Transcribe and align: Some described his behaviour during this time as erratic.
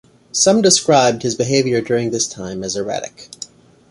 Some 0.31 0.63
described 0.63 1.21
his 1.21 1.35
behaviour 1.35 1.79
during 1.79 2.09
this 2.09 2.27
time 2.27 2.63
as 2.63 2.75
erratic. 2.75 3.29